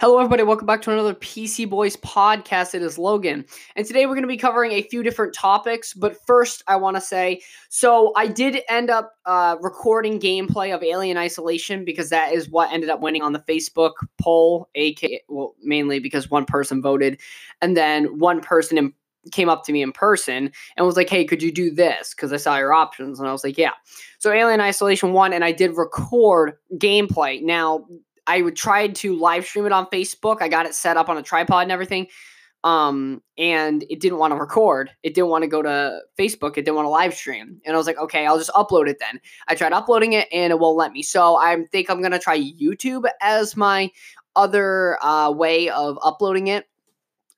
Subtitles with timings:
[0.00, 0.42] Hello, everybody.
[0.44, 2.74] Welcome back to another PC Boys podcast.
[2.74, 3.44] It is Logan.
[3.76, 5.92] And today we're going to be covering a few different topics.
[5.92, 10.82] But first, I want to say so I did end up uh, recording gameplay of
[10.82, 15.54] Alien Isolation because that is what ended up winning on the Facebook poll, aka, well,
[15.62, 17.20] mainly because one person voted.
[17.60, 18.94] And then one person in,
[19.32, 22.14] came up to me in person and was like, hey, could you do this?
[22.14, 23.20] Because I saw your options.
[23.20, 23.72] And I was like, yeah.
[24.18, 27.42] So Alien Isolation won, and I did record gameplay.
[27.42, 27.84] Now,
[28.30, 30.40] I would try to live stream it on Facebook.
[30.40, 32.06] I got it set up on a tripod and everything.
[32.62, 34.90] Um, and it didn't want to record.
[35.02, 36.52] It didn't want to go to Facebook.
[36.52, 37.60] It didn't want to live stream.
[37.64, 39.20] And I was like, okay, I'll just upload it then.
[39.48, 41.02] I tried uploading it and it won't let me.
[41.02, 43.90] So I think I'm gonna try YouTube as my
[44.36, 46.66] other uh, way of uploading it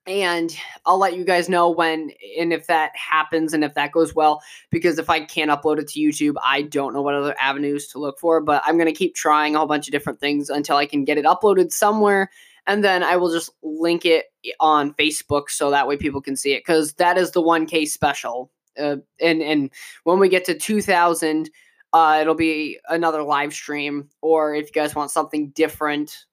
[0.06, 4.15] and I'll let you guys know when and if that happens and if that goes
[4.15, 4.42] well.
[4.70, 7.98] Because if I can't upload it to YouTube, I don't know what other avenues to
[7.98, 8.41] look for.
[8.41, 11.19] But I'm gonna keep trying a whole bunch of different things until I can get
[11.19, 12.30] it uploaded somewhere,
[12.67, 14.27] and then I will just link it
[14.58, 16.61] on Facebook so that way people can see it.
[16.67, 18.50] Because that is the 1K special.
[18.78, 19.70] Uh, and and
[20.05, 21.48] when we get to 2,000,
[21.92, 24.08] uh, it'll be another live stream.
[24.20, 26.25] Or if you guys want something different,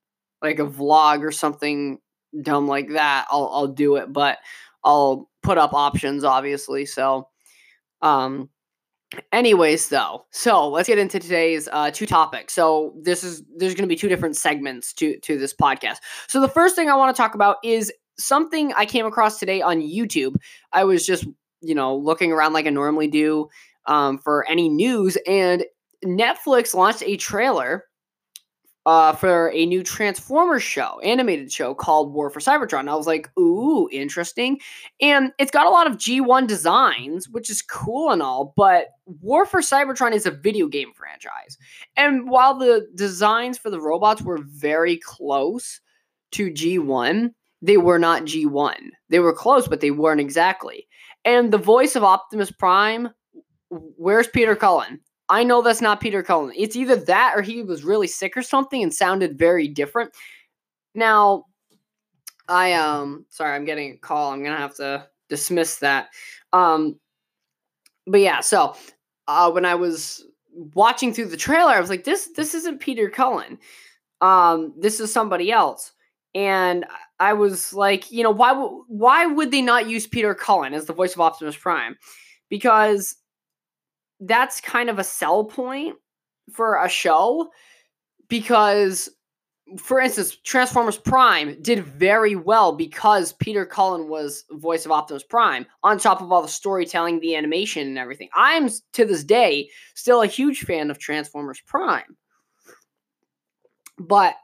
[0.41, 1.99] like a vlog or something
[2.41, 4.39] dumb like that, I'll I'll do it, but
[4.83, 6.85] I'll put up options obviously.
[6.85, 7.27] So
[8.01, 8.49] um
[9.31, 13.83] anyways though so let's get into today's uh, two topics so this is there's going
[13.83, 17.13] to be two different segments to to this podcast so the first thing i want
[17.15, 20.35] to talk about is something i came across today on youtube
[20.73, 21.25] i was just
[21.61, 23.49] you know looking around like i normally do
[23.87, 25.65] um, for any news and
[26.05, 27.85] netflix launched a trailer
[28.85, 32.89] uh, for a new Transformers show, animated show called War for Cybertron.
[32.89, 34.59] I was like, ooh, interesting.
[35.01, 39.45] And it's got a lot of G1 designs, which is cool and all, but War
[39.45, 41.57] for Cybertron is a video game franchise.
[41.97, 45.81] And while the designs for the robots were very close
[46.31, 48.77] to G1, they were not G1.
[49.09, 50.87] They were close, but they weren't exactly.
[51.25, 53.09] And the voice of Optimus Prime,
[53.69, 55.01] where's Peter Cullen?
[55.29, 56.53] I know that's not Peter Cullen.
[56.55, 60.11] It's either that or he was really sick or something and sounded very different.
[60.95, 61.45] Now,
[62.47, 64.31] I um sorry, I'm getting a call.
[64.31, 66.09] I'm gonna have to dismiss that.
[66.51, 66.99] Um
[68.07, 68.75] but yeah, so
[69.27, 70.25] uh when I was
[70.73, 73.59] watching through the trailer, I was like, this this isn't Peter Cullen.
[74.21, 75.93] Um, this is somebody else.
[76.35, 76.85] And
[77.19, 78.53] I was like, you know, why
[78.87, 81.97] why would they not use Peter Cullen as the voice of Optimus Prime?
[82.49, 83.15] Because
[84.19, 85.95] that's kind of a sell point
[86.51, 87.49] for a show
[88.27, 89.09] because
[89.77, 95.65] for instance, Transformers Prime did very well because Peter Cullen was voice of Optimus Prime,
[95.83, 98.29] on top of all the storytelling, the animation, and everything.
[98.33, 102.17] I'm to this day still a huge fan of Transformers Prime.
[103.99, 104.35] But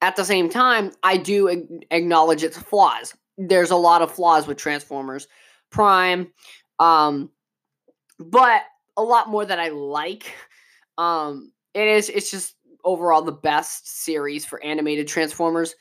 [0.00, 3.14] at the same time, I do acknowledge its flaws.
[3.38, 5.28] There's a lot of flaws with Transformers
[5.70, 6.32] Prime.
[6.78, 7.30] Um,
[8.18, 8.62] but
[8.96, 10.32] a lot more that I like.
[10.98, 15.74] Um, it is it's just overall the best series for animated Transformers.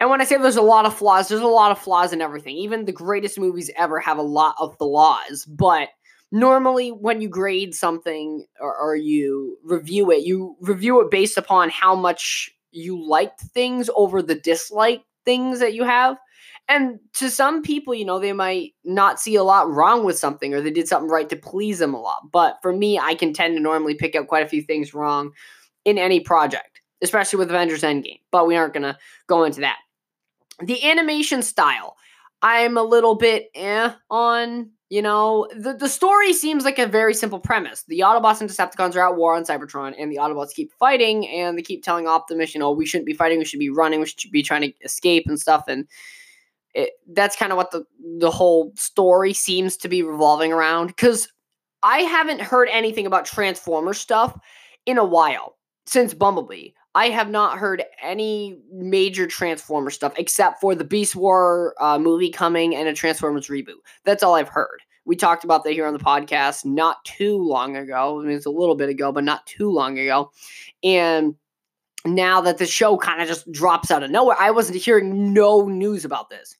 [0.00, 2.20] And when I say there's a lot of flaws, there's a lot of flaws in
[2.20, 2.56] everything.
[2.56, 5.44] Even the greatest movies ever have a lot of flaws.
[5.44, 5.90] But
[6.32, 11.70] normally, when you grade something or, or you review it, you review it based upon
[11.70, 16.16] how much you liked things over the dislike things that you have.
[16.72, 20.54] And to some people, you know, they might not see a lot wrong with something
[20.54, 22.32] or they did something right to please them a lot.
[22.32, 25.32] But for me, I can tend to normally pick out quite a few things wrong
[25.84, 28.20] in any project, especially with Avengers Endgame.
[28.30, 28.96] But we aren't going to
[29.26, 29.76] go into that.
[30.64, 31.98] The animation style,
[32.40, 34.70] I'm a little bit eh on.
[34.88, 37.84] You know, the, the story seems like a very simple premise.
[37.88, 41.56] The Autobots and Decepticons are at war on Cybertron, and the Autobots keep fighting, and
[41.56, 44.06] they keep telling Optimus, you know, we shouldn't be fighting, we should be running, we
[44.06, 45.64] should be trying to escape and stuff.
[45.66, 45.86] And
[46.74, 47.84] it, that's kind of what the
[48.18, 51.28] the whole story seems to be revolving around because
[51.82, 54.38] I haven't heard anything about Transformer stuff
[54.86, 55.56] in a while
[55.86, 56.70] since Bumblebee.
[56.94, 62.30] I have not heard any major Transformer stuff except for the Beast War uh, movie
[62.30, 63.80] coming and a Transformers reboot.
[64.04, 64.80] That's all I've heard.
[65.04, 68.20] We talked about that here on the podcast not too long ago.
[68.20, 70.30] I mean, it's a little bit ago, but not too long ago.
[70.84, 71.34] And
[72.04, 75.66] now that the show kind of just drops out of nowhere, I wasn't hearing no
[75.66, 76.56] news about this.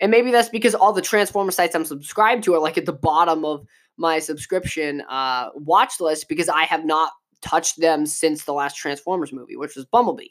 [0.00, 2.92] And maybe that's because all the Transformer sites I'm subscribed to are like at the
[2.92, 3.66] bottom of
[3.96, 7.12] my subscription uh, watch list because I have not
[7.42, 10.28] touched them since the last Transformers movie, which was Bumblebee.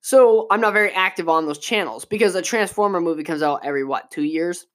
[0.00, 3.84] So I'm not very active on those channels because a Transformer movie comes out every
[3.84, 4.66] what, two years?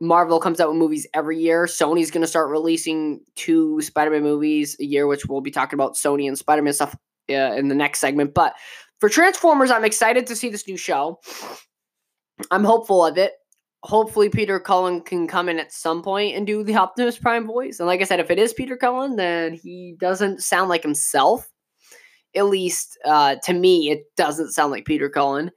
[0.00, 1.66] Marvel comes out with movies every year.
[1.66, 5.76] Sony's going to start releasing two Spider Man movies a year, which we'll be talking
[5.76, 6.96] about Sony and Spider Man stuff
[7.34, 8.34] uh, in the next segment.
[8.34, 8.54] But
[9.00, 11.20] for Transformers, I'm excited to see this new show.
[12.50, 13.32] I'm hopeful of it.
[13.84, 17.80] Hopefully, Peter Cullen can come in at some point and do the Optimus Prime voice.
[17.80, 21.50] And like I said, if it is Peter Cullen, then he doesn't sound like himself.
[22.36, 25.50] At least uh, to me, it doesn't sound like Peter Cullen.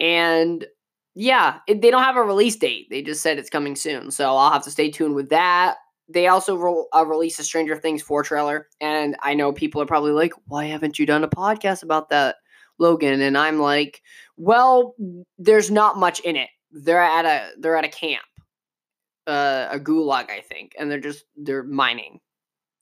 [0.00, 0.66] And
[1.14, 2.86] yeah, it, they don't have a release date.
[2.90, 4.10] They just said it's coming soon.
[4.10, 5.76] So I'll have to stay tuned with that.
[6.08, 8.68] They also re- uh, released a Stranger Things 4 trailer.
[8.80, 12.36] And I know people are probably like, why haven't you done a podcast about that?
[12.78, 14.02] Logan, and I'm like,
[14.36, 14.94] well,
[15.38, 16.50] there's not much in it.
[16.70, 18.24] They're at a they're at a camp,
[19.26, 22.20] uh, a gulag, I think, and they're just they're mining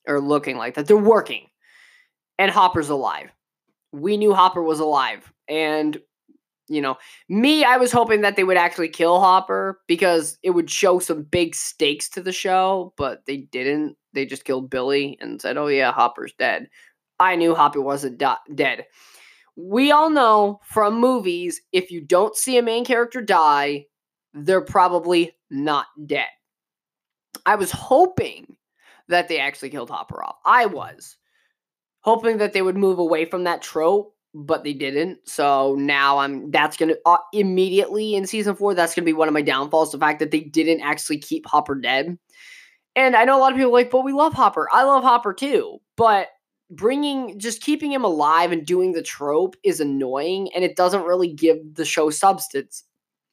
[0.06, 0.86] or looking like that.
[0.86, 1.46] They're working,
[2.38, 3.30] and Hopper's alive.
[3.92, 5.96] We knew Hopper was alive, and
[6.68, 6.96] you know,
[7.28, 11.22] me, I was hoping that they would actually kill Hopper because it would show some
[11.22, 13.96] big stakes to the show, but they didn't.
[14.12, 16.68] They just killed Billy and said, "Oh yeah, Hopper's dead."
[17.20, 18.86] I knew Hopper wasn't do- dead
[19.56, 23.86] we all know from movies if you don't see a main character die,
[24.32, 26.28] they're probably not dead.
[27.46, 28.56] I was hoping
[29.08, 30.36] that they actually killed Hopper off.
[30.44, 31.16] I was
[32.00, 35.18] hoping that they would move away from that trope, but they didn't.
[35.28, 39.34] So now I'm that's to uh, immediately in season 4 that's to be one of
[39.34, 42.18] my downfalls the fact that they didn't actually keep Hopper dead.
[42.96, 45.32] And I know a lot of people like, "But we love Hopper." I love Hopper
[45.32, 46.28] too, but
[46.70, 51.32] bringing just keeping him alive and doing the trope is annoying and it doesn't really
[51.32, 52.84] give the show substance.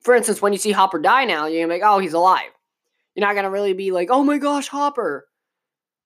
[0.02, 2.50] For instance, when you see Hopper die now, you're like, oh, he's alive.
[3.16, 5.28] You're not gonna really be like, oh my gosh, Hopper.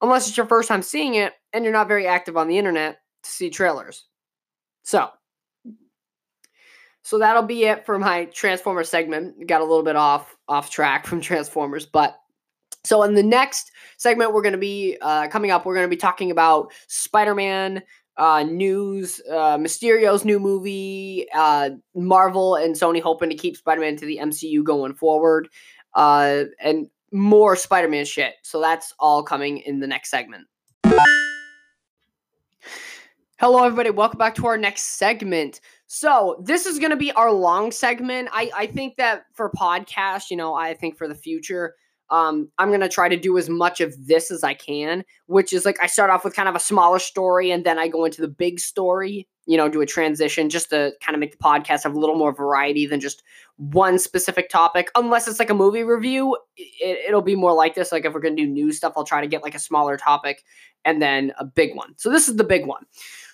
[0.02, 2.98] Unless it's your first time seeing it and you're not very active on the internet
[3.22, 4.04] to see trailers.
[4.86, 5.10] So
[7.02, 9.46] so that'll be it for my Transformers segment.
[9.46, 12.18] Got a little bit off off track from Transformers, but
[12.86, 15.90] so, in the next segment, we're going to be uh, coming up, we're going to
[15.90, 17.82] be talking about Spider Man
[18.16, 23.96] uh, news, uh, Mysterio's new movie, uh, Marvel and Sony hoping to keep Spider Man
[23.96, 25.48] to the MCU going forward,
[25.94, 28.34] uh, and more Spider Man shit.
[28.42, 30.46] So, that's all coming in the next segment.
[33.38, 33.90] Hello, everybody.
[33.90, 35.60] Welcome back to our next segment.
[35.88, 38.30] So, this is going to be our long segment.
[38.32, 41.74] I, I think that for podcasts, you know, I think for the future,
[42.08, 45.64] um, I'm gonna try to do as much of this as I can, which is
[45.64, 48.22] like I start off with kind of a smaller story and then I go into
[48.22, 51.82] the big story, you know, do a transition just to kind of make the podcast
[51.82, 53.24] have a little more variety than just
[53.56, 54.88] one specific topic.
[54.94, 57.90] Unless it's like a movie review, it, will be more like this.
[57.90, 60.44] Like if we're gonna do news stuff, I'll try to get like a smaller topic
[60.84, 61.94] and then a big one.
[61.96, 62.86] So this is the big one.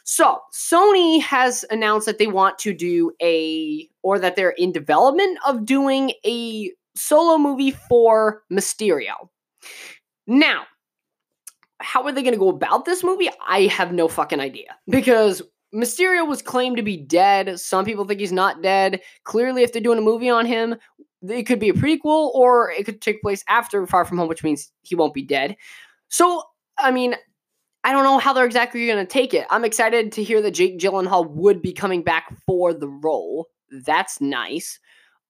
[0.05, 5.39] So Sony has announced that they want to do a, or that they're in development
[5.47, 9.29] of doing a solo movie for Mysterio.
[10.27, 10.65] Now,
[11.81, 13.29] how are they going to go about this movie?
[13.47, 15.43] I have no fucking idea because
[15.75, 17.59] Mysterio was claimed to be dead.
[17.59, 19.01] Some people think he's not dead.
[19.25, 20.77] Clearly, if they're doing a movie on him,
[21.29, 24.45] it could be a prequel or it could take place after Far From Home, which
[24.45, 25.57] means he won't be dead.
[26.09, 26.43] So,
[26.79, 27.17] I mean,
[27.85, 29.47] I don't know how they're exactly going to take it.
[29.51, 33.49] I'm excited to hear that Jake Gyllenhaal would be coming back for the role.
[33.71, 34.79] That's nice.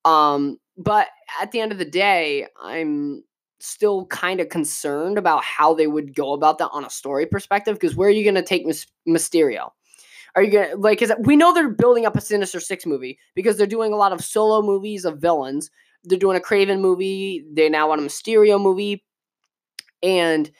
[0.04, 1.08] Um, but
[1.40, 3.24] at the end of the day, I'm
[3.60, 7.76] still kind of concerned about how they would go about that on a story perspective.
[7.76, 8.66] Because where are you going to take
[9.08, 9.70] Mysterio?
[10.34, 10.98] Are you gonna like?
[10.98, 14.12] Because we know they're building up a Sinister Six movie because they're doing a lot
[14.12, 15.70] of solo movies of villains.
[16.04, 17.44] They're doing a Kraven movie.
[17.52, 19.04] They now want a Mysterio movie,
[20.02, 20.50] and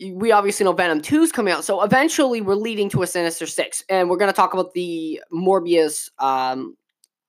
[0.00, 1.64] we obviously know Venom 2 is coming out.
[1.64, 3.84] So eventually we're leading to a Sinister Six.
[3.88, 6.76] And we're going to talk about the Morbius um,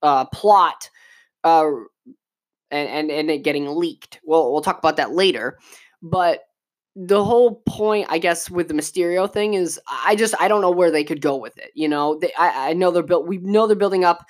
[0.01, 0.89] uh, plot
[1.43, 1.69] uh,
[2.72, 4.19] and and and it getting leaked.
[4.24, 5.57] Well, we'll talk about that later.
[6.01, 6.41] But
[6.95, 10.72] the whole point, I guess, with the Mysterio thing is, I just I don't know
[10.72, 11.72] where they could go with it.
[11.75, 13.27] You know, they, I I know they're built.
[13.27, 14.25] We know they're building up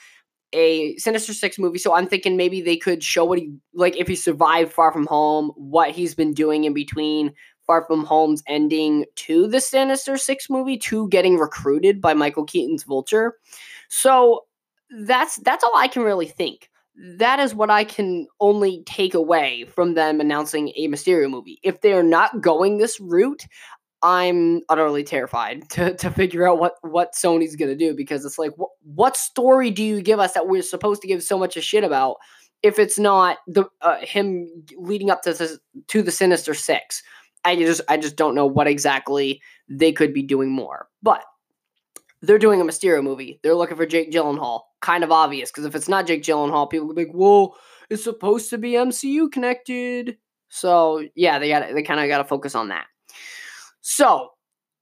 [0.52, 4.08] a Sinister Six movie, so I'm thinking maybe they could show what he like if
[4.08, 7.34] he survived Far From Home, what he's been doing in between
[7.68, 12.84] Far From Home's ending to the Sinister Six movie to getting recruited by Michael Keaton's
[12.84, 13.36] Vulture.
[13.90, 14.46] So
[14.90, 19.66] that's that's all I can really think that is what I can only take away
[19.66, 21.60] from them announcing a Mysterio movie.
[21.64, 23.46] If they're not going this route,
[24.02, 28.40] I'm utterly terrified to, to figure out what, what Sony's going to do because it's
[28.40, 31.58] like, wh- what story do you give us that we're supposed to give so much
[31.58, 32.18] a shit about
[32.64, 37.04] if it's not the uh, him leading up to to the Sinister Six?
[37.46, 40.88] I just I just don't know what exactly they could be doing more.
[41.04, 41.24] But
[42.22, 43.40] they're doing a Mysterio movie.
[43.44, 44.62] They're looking for Jake Gyllenhaal.
[44.82, 47.56] Kind of obvious because if it's not Jake Gyllenhaal, people will be like, "Well,
[47.90, 50.18] it's supposed to be MCU connected."
[50.50, 52.88] So yeah, they got they kind of got to focus on that.
[53.82, 54.32] So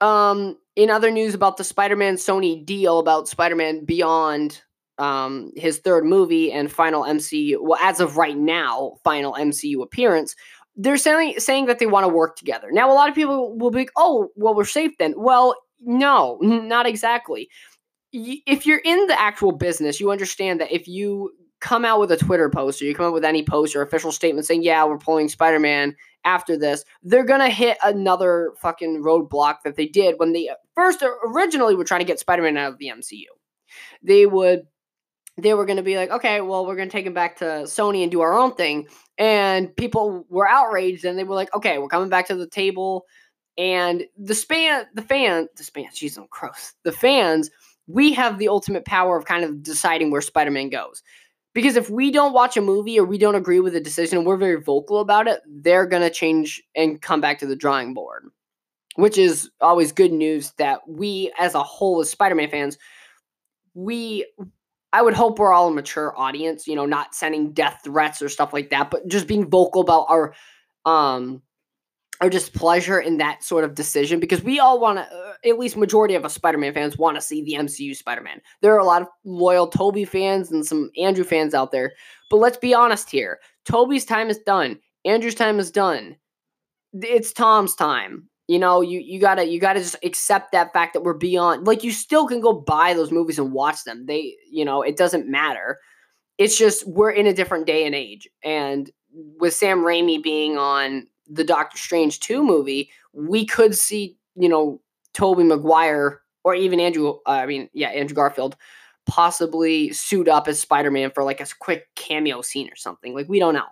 [0.01, 4.62] Um, in other news about the Spider-Man Sony deal about Spider-Man Beyond,
[4.98, 10.36] um, his third movie and final MCU, well, as of right now, final MCU appearance,
[10.75, 12.70] they're saying saying that they want to work together.
[12.72, 16.38] Now, a lot of people will be like, "Oh, well, we're safe then." Well, no,
[16.42, 17.50] not exactly.
[18.12, 22.18] If you're in the actual business, you understand that if you come out with a
[22.18, 24.98] Twitter post or you come up with any post or official statement saying, "Yeah, we're
[24.98, 30.50] pulling Spider-Man after this," they're gonna hit another fucking roadblock that they did when they
[30.50, 33.25] uh, first uh, originally were trying to get Spider-Man out of the MCU.
[34.01, 34.68] They would
[35.37, 37.45] they were going to be like, okay, well, we're going to take him back to
[37.65, 38.87] Sony and do our own thing.
[39.17, 43.05] And people were outraged and they were like, okay, we're coming back to the table.
[43.57, 46.73] And the span, the fan, the span, jeez, I'm gross.
[46.83, 47.49] The fans,
[47.87, 51.03] we have the ultimate power of kind of deciding where Spider Man goes.
[51.53, 54.25] Because if we don't watch a movie or we don't agree with a decision and
[54.25, 57.93] we're very vocal about it, they're going to change and come back to the drawing
[57.93, 58.27] board,
[58.95, 62.79] which is always good news that we, as a whole, as Spider Man fans,
[63.75, 64.25] we
[64.93, 68.29] I would hope we're all a mature audience, you know, not sending death threats or
[68.29, 70.33] stuff like that, but just being vocal about our
[70.85, 71.41] um
[72.21, 75.75] our displeasure in that sort of decision because we all want to uh, at least
[75.75, 78.39] majority of us Spider-Man fans want to see the MCU Spider-Man.
[78.62, 81.93] There are a lot of loyal Tobey fans and some Andrew fans out there,
[82.29, 83.39] but let's be honest here.
[83.65, 84.79] Tobey's time is done.
[85.05, 86.15] Andrew's time is done.
[86.93, 88.29] It's Tom's time.
[88.47, 91.65] You know, you you gotta you gotta just accept that fact that we're beyond.
[91.65, 94.05] Like you still can go buy those movies and watch them.
[94.05, 95.79] They, you know, it doesn't matter.
[96.38, 98.27] It's just we're in a different day and age.
[98.43, 98.91] And
[99.39, 104.81] with Sam Raimi being on the Doctor Strange 2 movie, we could see, you know,
[105.13, 108.57] Tobey Maguire or even Andrew, uh, I mean, yeah, Andrew Garfield
[109.05, 113.13] possibly suit up as Spider-Man for like a quick cameo scene or something.
[113.13, 113.67] Like we don't know.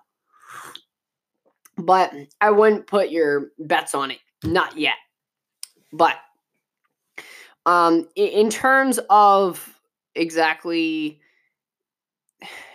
[1.77, 4.95] But I wouldn't put your bets on it not yet.
[5.93, 6.15] But
[7.65, 9.79] um, in terms of
[10.15, 11.19] exactly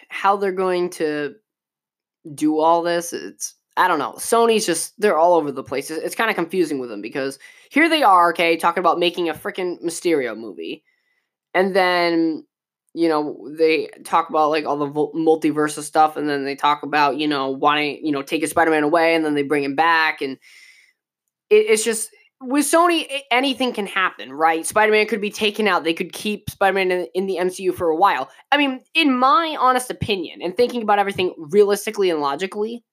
[0.09, 1.35] how they're going to
[2.35, 4.13] do all this, it's I don't know.
[4.13, 5.91] Sony's just they're all over the place.
[5.91, 7.39] It's, kind of confusing with them because
[7.71, 10.83] here they are, okay, talking about making a freaking Mysterio movie,
[11.53, 12.47] and then
[12.95, 17.19] you know they talk about like all the multiverse stuff, and then they talk about
[17.19, 20.39] you know wanting you know taking Spider-Man away, and then they bring him back, and
[21.51, 22.11] it, it's just
[22.41, 24.67] with Sony, anything can happen, right?
[24.67, 25.85] Spider Man could be taken out.
[25.85, 28.31] They could keep Spider Man in, in, the MCU for a while.
[28.53, 32.85] I mean, in my honest opinion, and thinking about everything realistically and logically,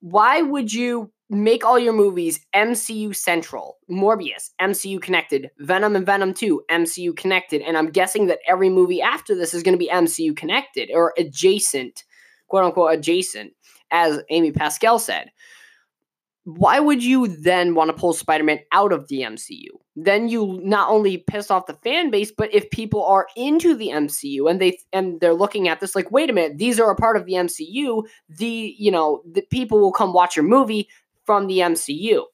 [0.00, 3.76] why would you make all your movies MCU central?
[3.90, 5.50] Morbius, MCU connected.
[5.58, 7.62] Venom and Venom 2, MCU connected.
[7.62, 11.12] And I'm guessing that every movie after this is going to be MCU connected or
[11.18, 12.04] adjacent,
[12.48, 13.52] quote unquote, adjacent,
[13.90, 15.30] as Amy Pascal said
[16.44, 19.68] why would you then want to pull Spider-Man out of the MCU?
[19.94, 23.88] Then you not only piss off the fan base, but if people are into the
[23.88, 26.96] MCU and they and they're looking at this like, wait a minute, these are a
[26.96, 30.88] part of the MCU, the you know, the people will come watch your movie
[31.24, 32.24] from the MCU.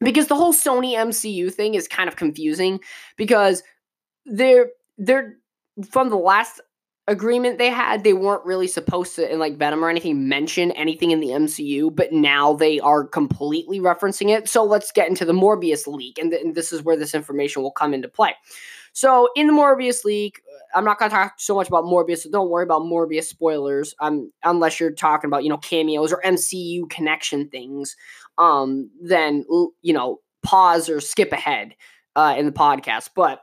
[0.00, 2.80] Because the whole Sony MCU thing is kind of confusing
[3.16, 3.62] because
[4.26, 5.36] they're they're
[5.90, 6.60] from the last
[7.10, 11.10] agreement they had, they weren't really supposed to, in like Venom or anything, mention anything
[11.10, 14.48] in the MCU, but now they are completely referencing it.
[14.48, 17.62] So let's get into the Morbius leak, and, th- and this is where this information
[17.62, 18.34] will come into play.
[18.92, 22.18] So in the Morbius leak, uh, I'm not going to talk so much about Morbius,
[22.18, 26.22] so don't worry about Morbius spoilers, um, unless you're talking about you know cameos or
[26.24, 27.96] MCU connection things.
[28.38, 29.44] Um, then
[29.82, 31.74] you know pause or skip ahead
[32.14, 33.42] uh, in the podcast, but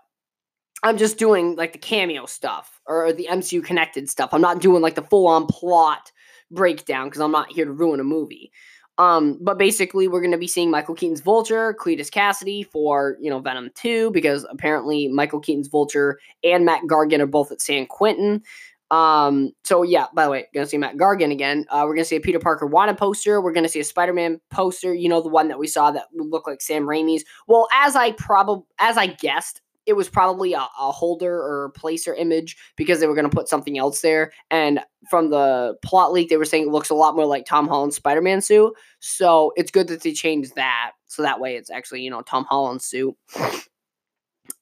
[0.84, 4.30] I'm just doing like the cameo stuff or the MCU connected stuff.
[4.34, 6.12] I'm not doing like the full on plot
[6.52, 8.52] breakdown because I'm not here to ruin a movie.
[9.00, 13.30] Um, but basically, we're going to be seeing Michael Keaton's Vulture, Cletus Kasady for you
[13.30, 17.86] know Venom Two because apparently Michael Keaton's Vulture and Mac Gargan are both at San
[17.86, 18.42] Quentin.
[18.90, 21.66] Um, so yeah, by the way, gonna see Mac Gargan again.
[21.70, 23.42] Uh, we're gonna see a Peter Parker wanted poster.
[23.42, 24.94] We're gonna see a Spider-Man poster.
[24.94, 27.24] You know the one that we saw that would look like Sam Raimi's.
[27.48, 32.14] Well, as I probably as I guessed, it was probably a, a holder or placer
[32.14, 34.34] image because they were going to put something else there.
[34.52, 37.68] And from the plot leak, they were saying it looks a lot more like Tom
[37.68, 38.74] Holland's Spider Man suit.
[39.00, 40.92] So it's good that they changed that.
[41.08, 43.16] So that way it's actually, you know, Tom Holland's suit.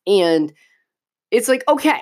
[0.05, 0.53] And
[1.32, 2.01] it's like, okay.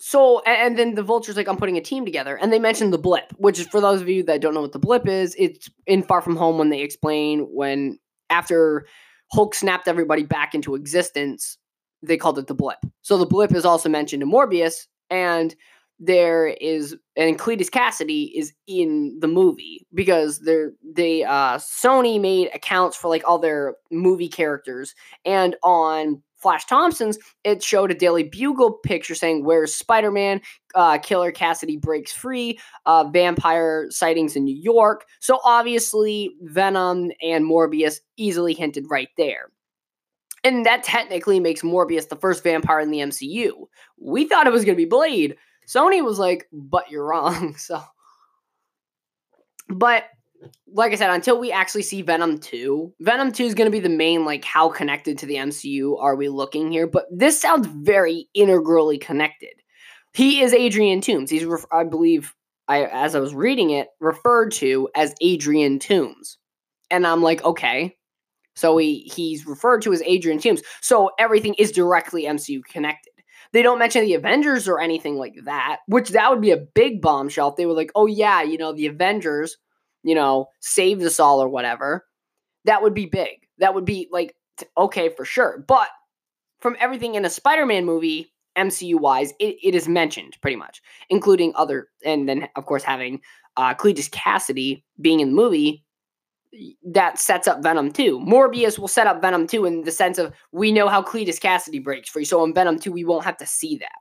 [0.00, 2.36] So, and then the Vulture's like, I'm putting a team together.
[2.36, 4.72] And they mentioned the blip, which is for those of you that don't know what
[4.72, 7.98] the blip is, it's in Far From Home when they explain when
[8.30, 8.86] after
[9.30, 11.58] Hulk snapped everybody back into existence
[12.02, 12.78] they called it the blip.
[13.02, 15.54] So the blip is also mentioned in Morbius, and
[15.98, 22.50] there is and Cletus Kasady is in the movie because they're they uh Sony made
[22.54, 24.94] accounts for like all their movie characters
[25.24, 30.40] and on Flash Thompson's, it showed a Daily Bugle picture saying, Where's Spider Man?
[30.74, 35.04] Uh, Killer Kasady breaks free, uh, vampire sightings in New York.
[35.20, 39.50] So obviously, Venom and Morbius easily hinted right there.
[40.44, 43.52] And that technically makes Morbius the first vampire in the MCU.
[43.98, 45.36] We thought it was going to be Blade.
[45.66, 47.54] Sony was like, but you're wrong.
[47.58, 47.80] So,
[49.68, 50.04] but
[50.66, 53.80] like I said, until we actually see Venom 2, Venom 2 is going to be
[53.80, 56.86] the main, like, how connected to the MCU are we looking here?
[56.86, 59.54] But this sounds very integrally connected.
[60.14, 61.30] He is Adrian Toomes.
[61.30, 62.34] He's, I believe,
[62.68, 66.36] I as I was reading it, referred to as Adrian Toomes.
[66.90, 67.96] And I'm like, okay.
[68.54, 70.62] So he he's referred to as Adrian Toomes.
[70.80, 73.12] So everything is directly MCU connected.
[73.52, 77.02] They don't mention the Avengers or anything like that, which that would be a big
[77.02, 79.56] bombshell if they were like, oh yeah, you know, the Avengers–
[80.02, 82.06] you know, saved us all or whatever,
[82.64, 83.46] that would be big.
[83.58, 84.34] That would be like,
[84.76, 85.64] okay, for sure.
[85.66, 85.88] But
[86.60, 90.82] from everything in a Spider Man movie, MCU wise, it, it is mentioned pretty much,
[91.08, 93.20] including other, and then, of course, having
[93.56, 95.84] uh, Cletus Kasady being in the movie.
[96.84, 98.18] That sets up Venom 2.
[98.20, 101.82] Morbius will set up Venom 2 in the sense of we know how Cletus Kasady
[101.82, 102.24] breaks free.
[102.24, 103.92] So in Venom 2, we won't have to see that.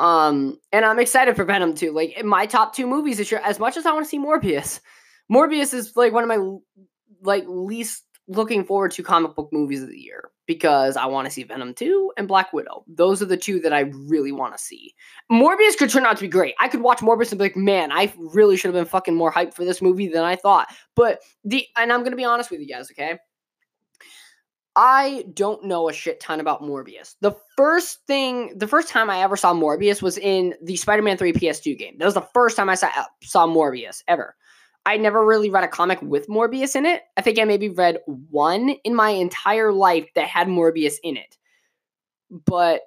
[0.00, 1.92] Um, and I'm excited for Venom 2.
[1.92, 4.18] Like in my top two movies this year, as much as I want to see
[4.18, 4.80] Morbius,
[5.30, 6.58] Morbius is like one of my
[7.22, 11.30] like least looking forward to comic book movies of the year because I want to
[11.30, 12.84] see Venom 2 and Black Widow.
[12.86, 14.94] Those are the two that I really want to see.
[15.30, 16.54] Morbius could turn out to be great.
[16.60, 19.32] I could watch Morbius and be like, man, I really should have been fucking more
[19.32, 20.68] hyped for this movie than I thought.
[20.94, 23.18] But the and I'm gonna be honest with you guys, okay?
[24.76, 27.14] I don't know a shit ton about Morbius.
[27.20, 31.16] The first thing, the first time I ever saw Morbius was in the Spider Man
[31.16, 31.94] 3 PS2 game.
[31.98, 32.90] That was the first time I saw,
[33.22, 34.34] saw Morbius ever.
[34.86, 37.02] I never really read a comic with Morbius in it.
[37.16, 41.36] I think I maybe read one in my entire life that had Morbius in it.
[42.30, 42.82] But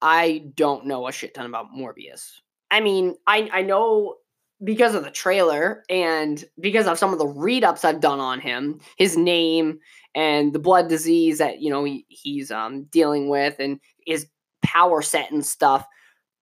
[0.00, 2.30] I don't know a shit ton about Morbius.
[2.70, 4.16] I mean, I, I know
[4.62, 8.40] because of the trailer and because of some of the read ups I've done on
[8.40, 9.80] him, his name
[10.14, 14.26] and the blood disease that you know he, he's um, dealing with and his
[14.62, 15.86] power set and stuff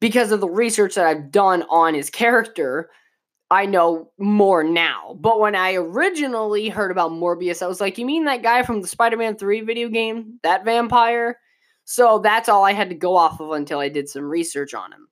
[0.01, 2.91] because of the research that I've done on his character
[3.51, 5.17] I know more now.
[5.21, 8.81] But when I originally heard about Morbius, I was like, you mean that guy from
[8.81, 10.39] the Spider Man 3 video game?
[10.43, 11.39] That vampire?
[11.85, 14.93] So that's all I had to go off of until I did some research on
[14.93, 15.09] him.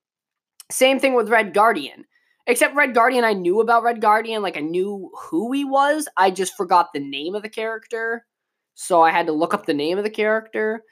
[0.70, 2.04] Same thing with Red Guardian.
[2.46, 6.08] Except Red Guardian, I knew about Red Guardian, like I knew who he was.
[6.16, 8.24] I just forgot the name of the character
[8.80, 10.84] so I had to look up the name of the character.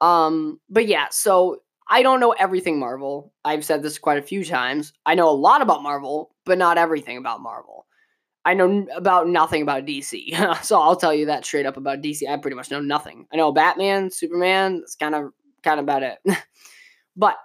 [0.00, 3.32] Um, but yeah, so I don't know everything Marvel.
[3.44, 4.92] I've said this quite a few times.
[5.06, 7.86] I know a lot about Marvel, but not everything about Marvel.
[8.44, 10.62] I know about nothing about DC.
[10.64, 12.28] so I'll tell you that straight up about DC.
[12.28, 13.26] I pretty much know nothing.
[13.32, 16.18] I know Batman, Superman, that's kind of kind of about it.
[17.16, 17.36] but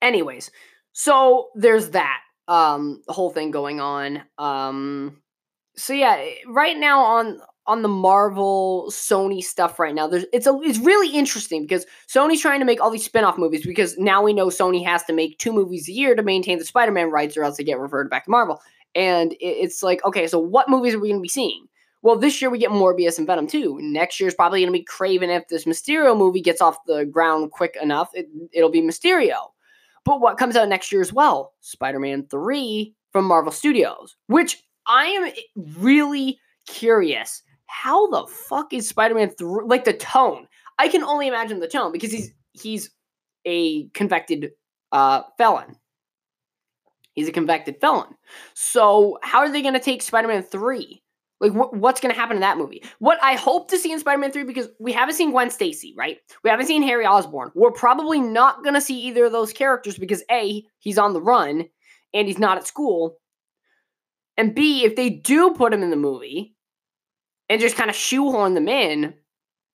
[0.00, 0.50] anyways,
[0.92, 4.22] so there's that um whole thing going on.
[4.38, 5.22] Um
[5.76, 10.06] so yeah, right now on on the Marvel Sony stuff right now.
[10.06, 13.64] There's it's a it's really interesting because Sony's trying to make all these spin-off movies
[13.64, 16.64] because now we know Sony has to make two movies a year to maintain the
[16.64, 18.60] Spider-Man rights or else they get reverted back to Marvel.
[18.94, 21.66] And it's like, okay, so what movies are we going to be seeing?
[22.02, 23.78] Well, this year we get Morbius and Venom 2.
[23.80, 27.06] Next year is probably going to be Kraven if this Mysterio movie gets off the
[27.06, 28.10] ground quick enough.
[28.12, 29.50] It, it'll be Mysterio.
[30.04, 31.52] But what comes out next year as well?
[31.60, 35.32] Spider-Man 3 from Marvel Studios, which I am
[35.78, 40.46] really curious how the fuck is Spider-Man through like the tone?
[40.78, 42.90] I can only imagine the tone because he's he's
[43.46, 44.50] a convicted
[44.92, 45.76] uh, felon.
[47.14, 48.14] He's a convicted felon.
[48.54, 51.02] So how are they going to take Spider-Man 3?
[51.40, 52.84] Like wh- what's going to happen in that movie?
[52.98, 56.18] What I hope to see in Spider-Man 3 because we haven't seen Gwen Stacy, right?
[56.44, 57.52] We haven't seen Harry Osborn.
[57.54, 61.22] We're probably not going to see either of those characters because A, he's on the
[61.22, 61.64] run
[62.14, 63.16] and he's not at school.
[64.36, 66.54] And B, if they do put him in the movie,
[67.48, 69.14] and just kind of shoehorn them in,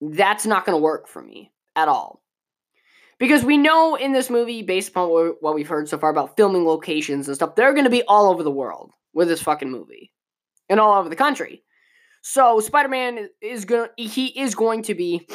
[0.00, 2.22] that's not going to work for me at all.
[3.18, 5.08] Because we know in this movie, based upon
[5.40, 8.30] what we've heard so far about filming locations and stuff, they're going to be all
[8.30, 10.12] over the world with this fucking movie
[10.68, 11.64] and all over the country.
[12.22, 15.26] So Spider-Man is going he is going to be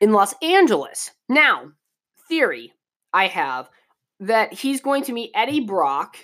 [0.00, 1.10] in Los Angeles.
[1.28, 1.72] Now,
[2.28, 2.72] theory
[3.12, 3.68] I have
[4.20, 6.16] that he's going to meet Eddie Brock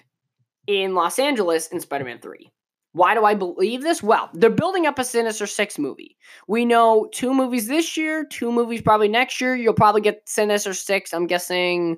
[0.66, 2.50] in Los Angeles in Spider-Man 3.
[2.92, 4.02] Why do I believe this?
[4.02, 6.16] Well, they're building up a Sinister Six movie.
[6.46, 9.56] We know two movies this year, two movies probably next year.
[9.56, 11.96] You'll probably get Sinister Six, I'm guessing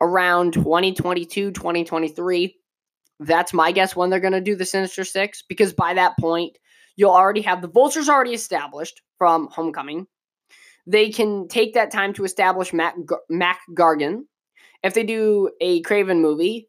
[0.00, 2.54] around 2022, 2023.
[3.20, 6.58] That's my guess when they're going to do the Sinister Six, because by that point,
[6.96, 10.06] you'll already have the Vultures already established from Homecoming.
[10.86, 12.94] they can take that time to establish Mac,
[13.28, 14.22] Mac Gargan.
[14.82, 16.68] If they do a Kraven movie,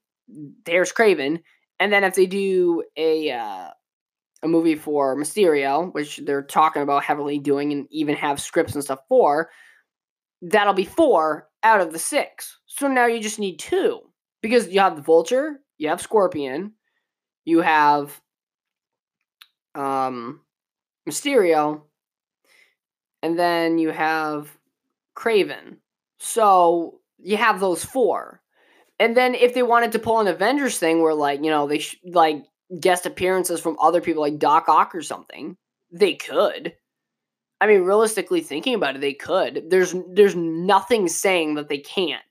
[0.66, 1.40] there's Kraven.
[1.80, 3.70] And then if they do a uh,
[4.44, 8.84] a movie for Mysterio, which they're talking about heavily doing and even have scripts and
[8.84, 9.50] stuff for,
[10.42, 12.60] that'll be four out of the six.
[12.66, 14.00] So now you just need two
[14.42, 16.74] because you have the Vulture, you have Scorpion,
[17.46, 18.22] you have
[19.76, 20.42] um,
[21.08, 21.82] Mysterio,
[23.22, 24.58] and then you have
[25.18, 25.78] Kraven.
[26.20, 28.42] So you have those four.
[29.00, 31.80] And then if they wanted to pull an Avengers thing where like, you know, they
[31.80, 32.44] sh- like
[32.80, 35.56] guest appearances from other people like Doc Ock or something,
[35.92, 36.74] they could.
[37.62, 39.70] I mean, realistically thinking about it, they could.
[39.70, 42.22] There's there's nothing saying that they can't.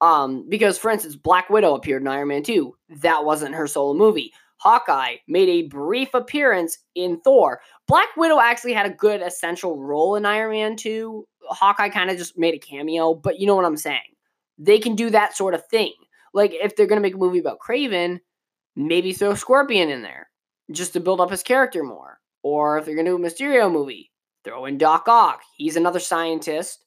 [0.00, 2.74] Um, because for instance, Black Widow appeared in Iron Man 2.
[3.00, 4.32] That wasn't her solo movie.
[4.58, 7.60] Hawkeye made a brief appearance in Thor.
[7.86, 11.24] Black Widow actually had a good essential role in Iron Man 2.
[11.50, 14.00] Hawkeye kind of just made a cameo, but you know what I'm saying.
[14.58, 15.92] They can do that sort of thing.
[16.34, 18.20] Like if they're going to make a movie about Kraven,
[18.76, 20.28] maybe throw Scorpion in there
[20.70, 22.20] just to build up his character more.
[22.42, 24.10] Or if they're going to do a Mysterio movie,
[24.44, 25.40] throw in Doc Ock.
[25.56, 26.84] He's another scientist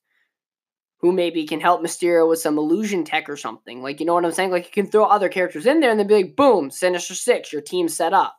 [0.99, 3.81] who maybe can help Mysterio with some illusion tech or something.
[3.81, 4.51] Like, you know what I'm saying?
[4.51, 7.51] Like, you can throw other characters in there and then be like, boom, Sinister Six,
[7.51, 8.37] your team set up.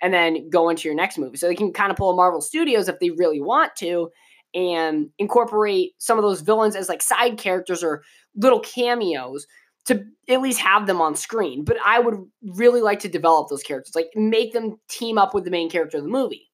[0.00, 1.36] And then go into your next movie.
[1.36, 4.10] So they can kind of pull a Marvel Studios if they really want to
[4.54, 8.02] and incorporate some of those villains as like side characters or
[8.38, 9.46] little cameos
[9.86, 11.64] to at least have them on screen.
[11.64, 15.44] But I would really like to develop those characters, like make them team up with
[15.44, 16.50] the main character of the movie.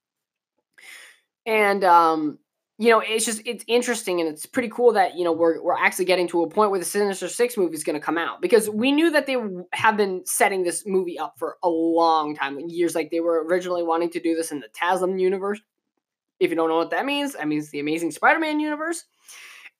[1.44, 2.38] And um,
[2.78, 5.76] you know, it's just it's interesting and it's pretty cool that you know we're we're
[5.76, 8.40] actually getting to a point where the Sinister Six movie is going to come out
[8.40, 9.36] because we knew that they
[9.72, 12.94] have been setting this movie up for a long time, years.
[12.94, 15.60] Like they were originally wanting to do this in the TASM universe.
[16.40, 19.04] If you don't know what that means, that means the Amazing Spider-Man universe,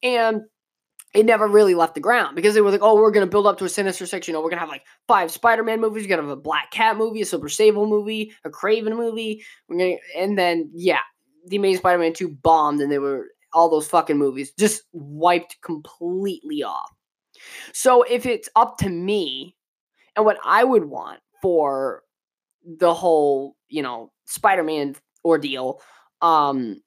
[0.03, 0.43] and
[1.15, 3.47] it never really left the ground because they were like, oh, we're going to build
[3.47, 4.27] up to a Sinister Six.
[4.27, 6.05] You know, we're going to have like five Spider Man movies.
[6.05, 9.45] We're going to have a Black Cat movie, a Silver Sable movie, a Kraven movie.
[9.69, 10.99] We're gonna, and then, yeah,
[11.47, 16.63] the Amazing Spider-Man 2 bombed and they were all those fucking movies just wiped completely
[16.63, 16.91] off.
[17.73, 19.57] So if it's up to me
[20.17, 22.03] and what I would want for
[22.65, 25.81] the whole, you know, Spider-Man ordeal,
[26.21, 26.81] um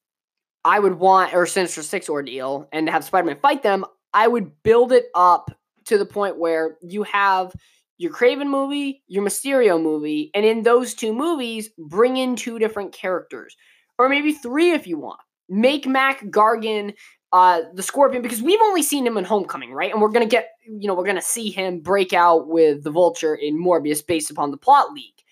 [0.66, 3.86] I would want or Sinister 6 ordeal and have Spider-Man fight them,
[4.18, 5.52] I would build it up
[5.86, 7.54] to the point where you have
[8.00, 12.94] your Kraven movie, your Mysterio movie, and in those two movies, bring in two different
[12.94, 13.56] characters
[14.00, 15.20] or maybe three if you want.
[15.50, 16.96] Make Mac Gargan
[17.32, 19.92] uh, the Scorpion because we've only seen him in Homecoming, right?
[19.92, 23.36] And we're gonna get, you know, we're gonna see him break out with the Vulture
[23.36, 25.24] in Morbius based upon the plot leak.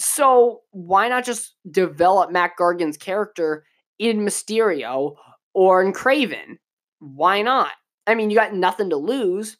[0.00, 3.64] So why not just develop Mac Gargan's character
[4.00, 5.14] in Mysterio
[5.54, 6.58] or in Kraven?
[6.98, 7.70] Why not?
[8.08, 9.56] I mean, you got nothing to lose,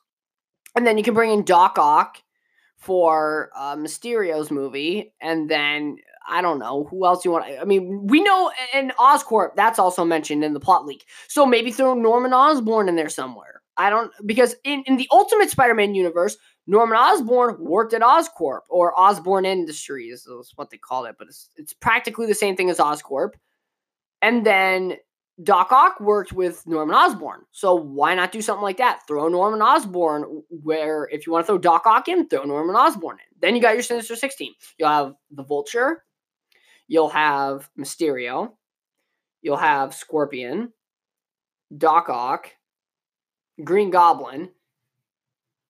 [0.74, 2.22] and then you can bring in Doc Ock
[2.76, 7.44] for uh, Mysterio's movie, and then I don't know who else you want.
[7.44, 11.04] I mean, we know in Oscorp that's also mentioned in the plot leak.
[11.28, 13.62] So maybe throw Norman Osborn in there somewhere.
[13.76, 18.98] I don't because in, in the Ultimate Spider-Man universe, Norman Osborn worked at Oscorp or
[18.98, 22.78] Osborn Industries is what they call it, but it's it's practically the same thing as
[22.78, 23.30] Oscorp.
[24.20, 24.96] And then
[25.42, 27.42] Doc Ock worked with Norman Osborn.
[27.52, 29.06] So why not do something like that?
[29.06, 33.18] Throw Norman Osborn where if you want to throw Doc Ock in, throw Norman Osborn
[33.18, 33.38] in.
[33.40, 34.52] Then you got your Sinister 16.
[34.78, 36.04] You'll have the Vulture,
[36.88, 38.52] you'll have Mysterio,
[39.42, 40.72] you'll have Scorpion,
[41.76, 42.50] Doc Ock,
[43.62, 44.50] Green Goblin,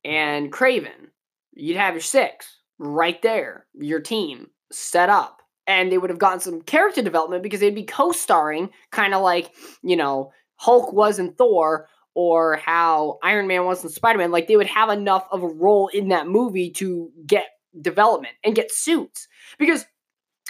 [0.04, 1.10] and Kraven.
[1.52, 5.42] You'd have your six right there, your team set up.
[5.68, 9.22] And they would have gotten some character development because they'd be co starring, kind of
[9.22, 9.52] like,
[9.82, 14.32] you know, Hulk was in Thor or how Iron Man was in Spider Man.
[14.32, 17.46] Like they would have enough of a role in that movie to get
[17.80, 19.28] development and get suits.
[19.58, 19.84] Because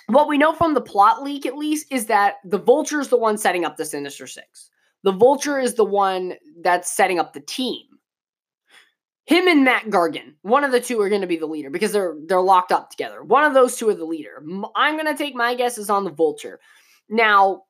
[0.06, 3.18] what we know from the plot leak, at least, is that the Vulture is the
[3.18, 4.70] one setting up the Sinister Six.
[5.02, 7.82] The Vulture is the one that's setting up the team.
[9.28, 11.92] Him and Mac Gargan, one of the two are going to be the leader because
[11.92, 13.22] they're they're locked up together.
[13.22, 14.42] One of those two are the leader.
[14.74, 16.60] I'm going to take my guesses on the Vulture.
[17.10, 17.64] Now,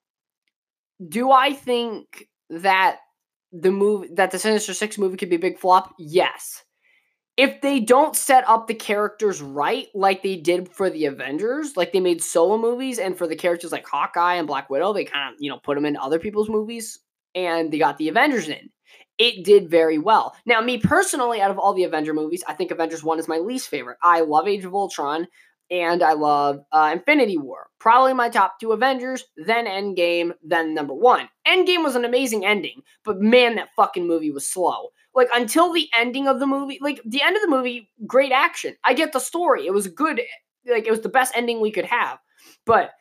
[1.09, 2.99] do I think that
[3.51, 5.95] the movie that the Sinister Six movie could be a big flop?
[5.99, 6.63] Yes
[7.39, 11.93] if they don't set up the characters right, like they did for the Avengers, like
[11.93, 15.33] they made solo movies, and for the characters like Hawkeye and Black Widow, they kind
[15.33, 16.99] of you know put them in other people's movies,
[17.37, 18.69] and they got the Avengers in.
[19.19, 20.35] It did very well.
[20.47, 23.39] Now, me personally, out of all the Avenger movies, I think Avengers One is my
[23.39, 23.99] least favorite.
[24.03, 25.27] I love Age of Ultron.
[25.71, 27.69] and I love uh, Infinity War.
[27.79, 31.29] Probably my top two Avengers, then Endgame, then number one.
[31.47, 34.89] Endgame was an amazing ending, but man, that fucking movie was slow.
[35.15, 38.77] Like until the ending of the movie, like the end of the movie, great action.
[38.85, 39.67] I get the story.
[39.67, 40.23] It was good.
[40.67, 42.19] Like it was the best ending we could have.
[42.65, 42.93] But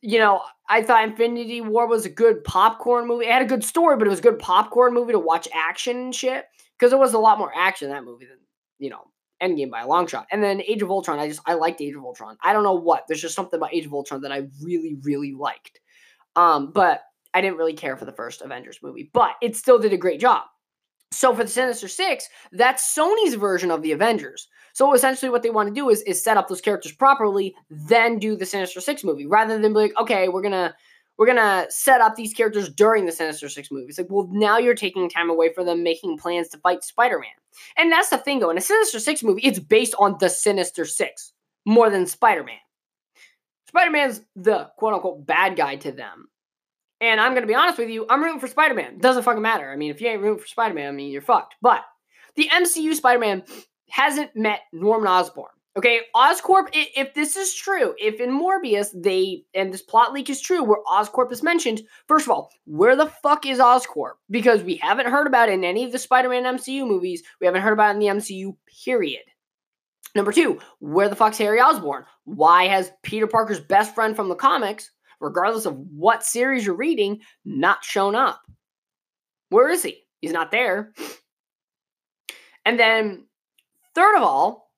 [0.00, 3.26] you know, I thought Infinity War was a good popcorn movie.
[3.26, 5.96] It had a good story, but it was a good popcorn movie to watch action
[5.96, 6.44] and shit.
[6.78, 8.38] Because there was a lot more action in that movie than,
[8.78, 9.04] you know,
[9.42, 10.26] Endgame by a long shot.
[10.30, 12.36] And then Age of Ultron, I just I liked Age of Ultron.
[12.42, 13.04] I don't know what.
[13.08, 15.80] There's just something about Age of Ultron that I really, really liked.
[16.36, 17.02] Um, but
[17.34, 19.10] I didn't really care for the first Avengers movie.
[19.12, 20.44] But it still did a great job.
[21.10, 24.48] So for the Sinister Six, that's Sony's version of the Avengers.
[24.74, 28.18] So essentially, what they want to do is is set up those characters properly, then
[28.18, 30.74] do the Sinister Six movie, rather than be like, okay, we're gonna
[31.16, 33.86] we're gonna set up these characters during the Sinister Six movie.
[33.88, 37.18] It's like, well, now you're taking time away from them making plans to fight Spider
[37.18, 37.30] Man,
[37.76, 38.50] and that's the thing though.
[38.50, 41.32] In a Sinister Six movie, it's based on the Sinister Six
[41.66, 42.58] more than Spider Man.
[43.66, 46.28] Spider Man's the quote unquote bad guy to them.
[47.00, 48.98] And I'm going to be honest with you, I'm rooting for Spider Man.
[48.98, 49.70] Doesn't fucking matter.
[49.70, 51.54] I mean, if you ain't rooting for Spider Man, I mean, you're fucked.
[51.62, 51.84] But
[52.34, 53.44] the MCU Spider Man
[53.88, 55.50] hasn't met Norman Osborn.
[55.76, 60.40] Okay, Oscorp, if this is true, if in Morbius they, and this plot leak is
[60.40, 64.14] true where Oscorp is mentioned, first of all, where the fuck is Oscorp?
[64.28, 67.22] Because we haven't heard about it in any of the Spider Man MCU movies.
[67.40, 69.22] We haven't heard about it in the MCU, period.
[70.16, 72.06] Number two, where the fuck's Harry Osborn?
[72.24, 77.20] Why has Peter Parker's best friend from the comics regardless of what series you're reading,
[77.44, 78.40] not shown up.
[79.50, 80.04] Where is he?
[80.20, 80.92] He's not there.
[82.64, 83.26] And then,
[83.94, 84.70] third of all,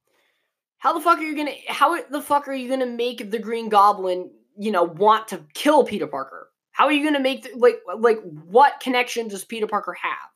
[0.78, 3.68] how the fuck are you gonna how the fuck are you gonna make the Green
[3.68, 6.50] Goblin, you know, want to kill Peter Parker?
[6.72, 10.30] How are you gonna make the, like like what connection does Peter Parker have?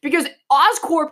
[0.00, 1.10] Because Oscorp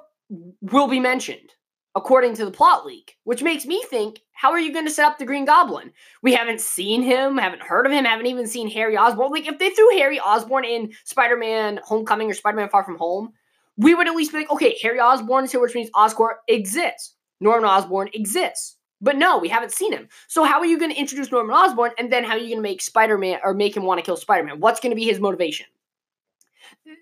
[0.60, 1.50] will be mentioned
[1.94, 5.06] according to the plot leak, which makes me think, how are you going to set
[5.06, 5.92] up the Green Goblin?
[6.22, 9.32] We haven't seen him, haven't heard of him, haven't even seen Harry Osborn.
[9.32, 12.98] Like, if they threw Harry Osborn in Spider Man Homecoming or Spider Man Far From
[12.98, 13.32] Home,
[13.76, 17.14] we would at least be like, okay, Harry Osborn is here, which means Oscorp exists.
[17.40, 18.76] Norman Osborn exists.
[19.00, 20.08] But no, we haven't seen him.
[20.28, 22.58] So how are you going to introduce Norman Osborn and then how are you going
[22.58, 24.60] to make Spider-Man or make him want to kill Spider-Man?
[24.60, 25.66] What's going to be his motivation?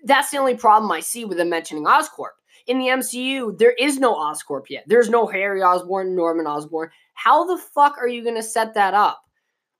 [0.05, 2.38] That's the only problem I see with them mentioning Oscorp
[2.69, 4.83] in the MCU, there is no Oscorp yet.
[4.87, 6.89] There's no Harry Osborn, Norman Osborn.
[7.15, 9.19] How the fuck are you going to set that up?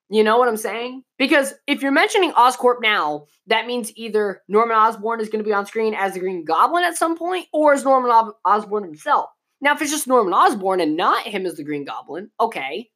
[0.10, 1.04] You know what I'm saying?
[1.19, 5.54] Because if you're mentioning Oscorp now, that means either Norman Osborn is going to be
[5.54, 9.30] on screen as the Green Goblin at some point, or as Norman Osborn himself.
[9.62, 12.89] Now, if it's just Norman Osborn and not him as the Green Goblin, okay.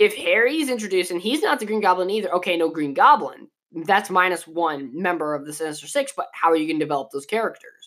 [0.00, 3.46] If Harry's introduced and he's not the Green Goblin either, okay, no Green Goblin.
[3.70, 7.10] That's minus one member of the Sinister Six, but how are you going to develop
[7.12, 7.83] those characters?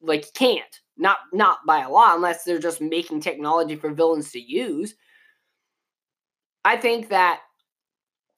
[0.00, 0.80] Like can't.
[0.96, 4.94] Not not by a lot unless they're just making technology for villains to use.
[6.64, 7.40] I think that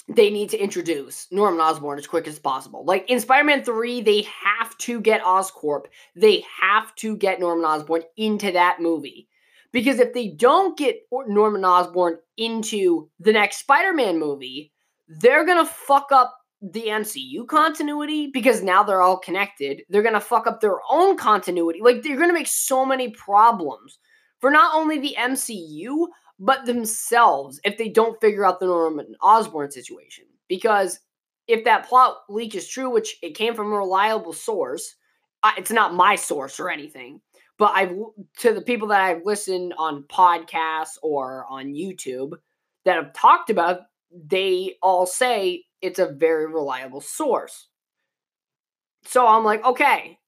[0.08, 2.84] they need to introduce norman osborn as quick as possible.
[2.84, 5.84] Like in spider-man 3 they have to get oscorp.
[6.16, 9.28] They have to get norman osborn into that movie.
[9.70, 14.72] Because if they don't get norman osborn into the next spider-man movie
[15.08, 19.82] they're gonna fuck up the MCU continuity because now they're all connected.
[19.88, 21.80] They're going to fuck up their own continuity.
[21.82, 23.98] Like they're going to make so many problems
[24.40, 29.70] for not only the MCU but themselves if they don't figure out the Norman Osborn
[29.70, 30.24] situation.
[30.48, 31.00] Because
[31.46, 34.94] if that plot leak is true, which it came from a reliable source,
[35.56, 37.20] it's not my source or anything.
[37.58, 37.92] But I've
[38.38, 42.34] to the people that I've listened on podcasts or on YouTube
[42.84, 43.80] that have talked about,
[44.12, 47.68] they all say it's a very reliable source.
[49.04, 50.18] So I'm like, okay,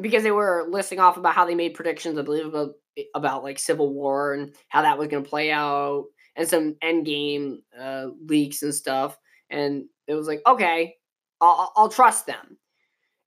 [0.00, 2.74] because they were listing off about how they made predictions, I believe about
[3.14, 7.58] about like Civil War and how that was going to play out, and some Endgame
[7.78, 9.16] uh, leaks and stuff.
[9.50, 10.96] And it was like, okay,
[11.40, 12.58] I'll, I'll trust them.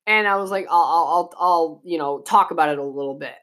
[0.07, 3.35] And I was like, I'll, I'll, I'll, you know, talk about it a little bit.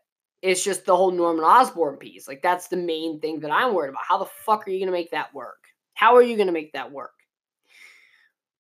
[0.42, 2.28] It's just the whole Norman Osborn piece.
[2.28, 4.04] Like that's the main thing that I'm worried about.
[4.06, 5.64] How the fuck are you going to make that work?
[5.94, 7.17] How are you going to make that work?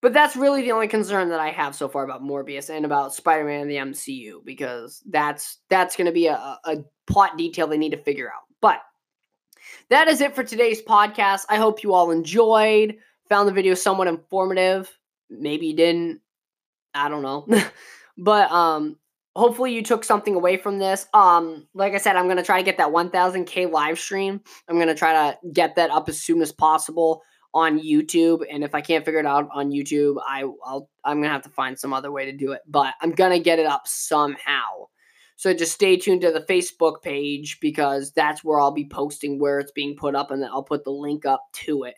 [0.00, 3.14] But that's really the only concern that I have so far about Morbius and about
[3.14, 7.78] Spider-Man in the MCU because that's that's going to be a, a plot detail they
[7.78, 8.42] need to figure out.
[8.60, 8.80] But
[9.90, 11.46] that is it for today's podcast.
[11.48, 12.96] I hope you all enjoyed,
[13.28, 14.88] found the video somewhat informative.
[15.30, 16.20] Maybe you didn't.
[16.94, 17.46] I don't know.
[18.18, 18.96] but um
[19.34, 21.08] hopefully you took something away from this.
[21.12, 24.40] Um like I said, I'm going to try to get that 1000k live stream.
[24.68, 27.22] I'm going to try to get that up as soon as possible
[27.58, 31.32] on YouTube, and if I can't figure it out on YouTube, I, I'll I'm gonna
[31.32, 32.62] have to find some other way to do it.
[32.66, 34.86] But I'm gonna get it up somehow.
[35.36, 39.60] So just stay tuned to the Facebook page because that's where I'll be posting where
[39.60, 41.94] it's being put up and then I'll put the link up to it.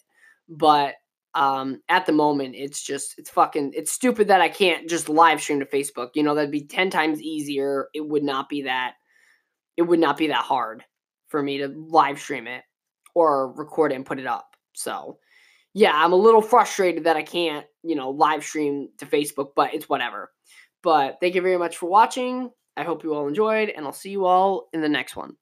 [0.49, 0.95] But
[1.37, 5.41] um at the moment it's just it's fucking it's stupid that I can't just live
[5.41, 6.11] stream to Facebook.
[6.15, 7.89] You know, that'd be 10 times easier.
[7.95, 8.95] It would not be that
[9.77, 10.85] it would not be that hard
[11.29, 12.65] for me to live stream it
[13.15, 14.57] or record it and put it up.
[14.75, 15.19] So,
[15.75, 19.75] yeah, I'm a little frustrated that I can't, you know, live stream to Facebook, but
[19.75, 20.33] it's whatever.
[20.83, 22.51] But thank you very much for watching.
[22.77, 25.37] I hope you all enjoyed, and I'll see you all in the next one.